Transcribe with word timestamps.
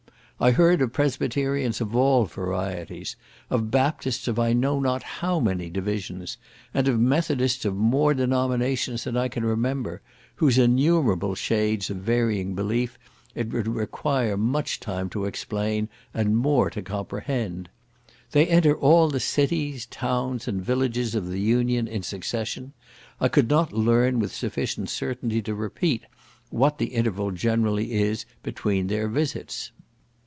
I 0.43 0.49
heard 0.53 0.81
of 0.81 0.91
Presbyterians 0.91 1.81
of 1.81 1.95
all 1.95 2.25
varieties; 2.25 3.15
of 3.51 3.69
Baptists 3.69 4.27
of 4.27 4.39
I 4.39 4.53
know 4.53 4.79
not 4.79 5.03
how 5.03 5.39
many 5.39 5.69
divisions; 5.69 6.39
and 6.73 6.87
of 6.87 6.99
Methodists 6.99 7.63
of 7.63 7.75
more 7.75 8.15
denominations 8.15 9.03
than 9.03 9.15
I 9.15 9.27
can 9.27 9.45
remember; 9.45 10.01
whose 10.37 10.57
innumerable 10.57 11.35
shades 11.35 11.91
of 11.91 11.97
varying 11.97 12.55
belief, 12.55 12.97
it 13.35 13.53
would 13.53 13.67
require 13.67 14.35
much 14.35 14.79
time 14.79 15.11
to 15.11 15.25
explain, 15.25 15.89
and 16.11 16.35
more 16.35 16.71
to 16.71 16.81
comprehend. 16.81 17.69
They 18.31 18.47
enter 18.47 18.75
all 18.75 19.09
the 19.09 19.19
cities, 19.19 19.85
towns, 19.85 20.47
and 20.47 20.59
villages 20.59 21.13
of 21.13 21.27
the 21.27 21.39
Union, 21.39 21.87
in 21.87 22.01
succession; 22.01 22.73
I 23.19 23.27
could 23.27 23.47
not 23.47 23.73
learn 23.73 24.17
with 24.19 24.33
sufficient 24.33 24.89
certainty 24.89 25.43
to 25.43 25.53
repeat, 25.53 26.05
what 26.49 26.79
the 26.79 26.87
interval 26.95 27.29
generally 27.29 27.93
is 27.93 28.25
between 28.41 28.87
their 28.87 29.07
visits. 29.07 29.71